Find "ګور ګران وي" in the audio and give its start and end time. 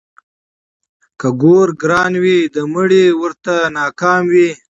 1.41-2.39